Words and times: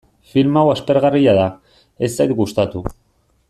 Film 0.29 0.55
hau 0.61 0.71
aspergarria 0.71 1.37
da, 1.41 1.45
ez 2.09 2.13
zait 2.17 2.35
gustatu. 2.41 2.83